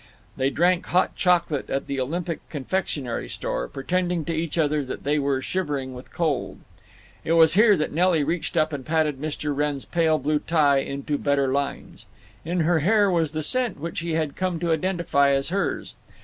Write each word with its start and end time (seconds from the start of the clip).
They 0.35 0.49
drank 0.49 0.87
hot 0.87 1.15
chocolate 1.15 1.69
at 1.69 1.85
the 1.85 1.99
Olympic 2.01 2.39
Confectionery 2.49 3.29
Store, 3.29 3.67
pretending 3.67 4.25
to 4.25 4.33
each 4.33 4.57
other 4.57 4.83
that 4.83 5.03
they 5.03 5.19
were 5.19 5.43
shivering 5.43 5.93
with 5.93 6.11
cold. 6.11 6.57
It 7.23 7.33
was 7.33 7.53
here 7.53 7.77
that 7.77 7.91
Nelly 7.91 8.23
reached 8.23 8.57
up 8.57 8.73
and 8.73 8.83
patted 8.83 9.21
Mr. 9.21 9.55
Wrenn's 9.55 9.85
pale 9.85 10.17
blue 10.17 10.39
tie 10.39 10.79
into 10.79 11.19
better 11.19 11.49
lines. 11.51 12.07
In 12.43 12.61
her 12.61 12.79
hair 12.79 13.11
was 13.11 13.33
the 13.33 13.43
scent 13.43 13.79
which 13.79 13.99
he 13.99 14.13
had 14.15 14.35
come 14.35 14.59
to 14.61 14.71
identify 14.71 15.29
as 15.33 15.49
hers. 15.49 15.93